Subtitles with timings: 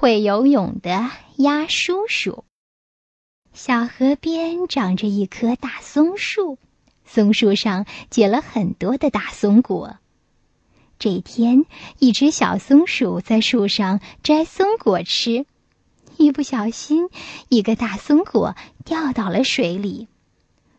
[0.00, 2.44] 会游泳的鸭叔叔。
[3.52, 6.56] 小河边长着一棵大松树，
[7.04, 9.98] 松树上结了很多的大松果。
[10.98, 11.66] 这天，
[11.98, 15.44] 一只小松鼠在树上摘松果吃，
[16.16, 17.10] 一不小心，
[17.50, 18.56] 一个大松果
[18.86, 20.08] 掉到了水里。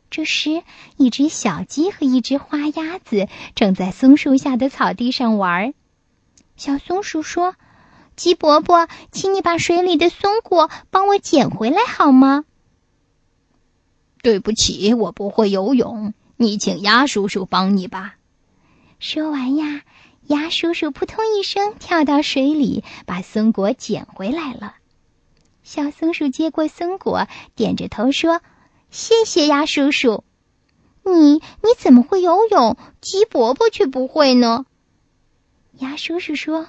[0.09, 0.63] 这时，
[0.97, 5.75] 一只小鸡和一只花鸭子正在松树下的草地上玩。
[6.57, 7.55] 小松鼠说
[8.15, 12.45] ：“鸡伯伯，请你把水里的松果帮我捡回来好吗
[14.21, 18.15] ？”“对不起，我不会游泳，你请鸭叔叔帮你吧。”
[18.99, 19.83] 说完呀。
[20.27, 24.75] 鸭叔叔扑通一声跳到水里，把松果捡回来了。
[25.61, 28.41] 小松鼠接过松果，点着头说
[28.91, 30.23] ：“谢谢鸭叔叔。
[31.03, 31.41] ”“你你
[31.77, 32.77] 怎么会游泳？
[33.01, 34.65] 鸡伯伯却不会呢？”
[35.79, 36.67] 鸭叔叔说：“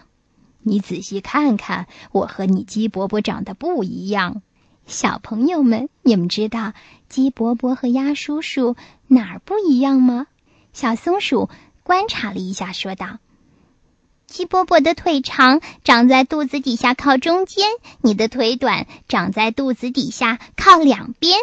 [0.62, 4.42] 你仔细看看，我和你鸡伯伯长得不一样。”
[4.86, 6.72] 小朋友们，你们知道
[7.08, 8.74] 鸡伯伯和鸭叔叔
[9.06, 10.26] 哪儿不一样吗？
[10.72, 11.48] 小松鼠
[11.84, 13.18] 观察了一下，说道。
[14.26, 17.66] 鸡伯伯的腿长，长在肚子底下靠中间；
[18.00, 21.38] 你的腿短，长在肚子底下靠两边。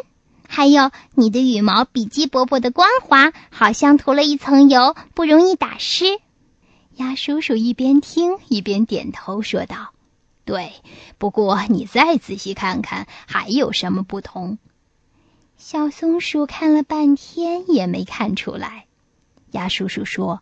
[0.47, 6.19] 还有，你的羽毛比鸡伯伯的光滑，好像涂了一层油，不容易打湿。
[6.99, 9.93] 鸭叔叔一边听一边点头说道
[10.43, 10.73] ：“对，
[11.17, 14.57] 不过你再仔细看看，还有什么不同？”
[15.55, 18.85] 小松鼠看了半天也没看出来。
[19.51, 20.41] 鸭叔叔说。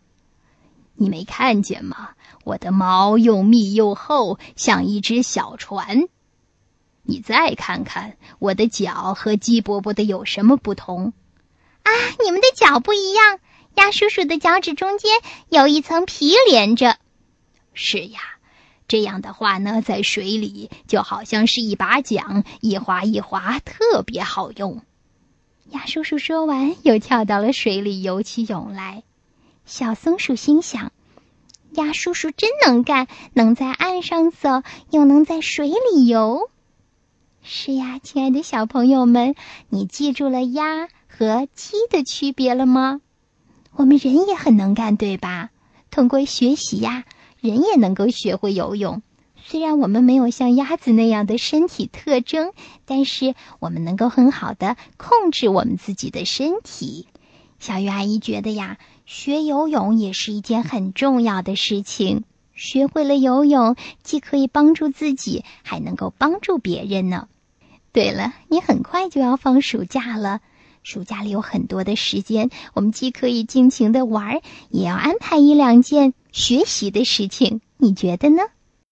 [1.00, 2.10] 你没看见吗？
[2.44, 6.08] 我的毛又密又厚，像一只小船。
[7.04, 11.14] 你再看看我的脚和鸡伯伯的有什么不同？
[11.84, 11.92] 啊，
[12.26, 13.40] 你们的脚不一样。
[13.78, 15.12] 鸭叔叔的脚趾中间
[15.50, 16.98] 有一层皮连着。
[17.76, 18.20] 是呀，
[18.88, 24.82] 这样的话呢，在水里就好像是一把桨，一划一划，特别好用。
[25.70, 29.04] 鸭叔叔说完，又跳到了水里游起泳来。
[29.66, 30.92] 小松鼠心想
[31.78, 36.50] ：“鸭叔叔真能干，能在岸上走，又能在水里游。”
[37.44, 39.36] 是呀，亲爱的小朋友们，
[39.70, 43.02] 你记住了鸭和鸡的区别了吗？
[43.78, 45.52] 我们人也很能干，对吧？
[45.92, 47.06] 通过学习呀，
[47.40, 49.04] 人也能够学会游泳。
[49.46, 52.54] 虽然我们没有像鸭子那样的身体特征，
[52.86, 57.08] 但是我们能够很好的控制我们自己的身体。
[57.60, 62.24] 小鱼阿姨觉得呀，学游泳也是一件很重要的事情。
[62.56, 67.28] 学会了游泳，既可以帮助自己，还能够帮助别人呢。
[67.92, 70.42] 对了，你很快就要放暑假了，
[70.90, 74.40] 暑假里有很多的时间，我们既可以尽情的玩，
[74.70, 77.60] 也要安排一两件学习的事情。
[77.76, 78.42] 你觉得呢？